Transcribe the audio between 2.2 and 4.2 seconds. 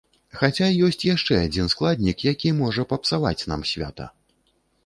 які можа папсаваць нам свята.